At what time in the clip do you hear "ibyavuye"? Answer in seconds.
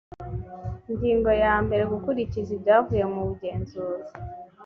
2.57-3.03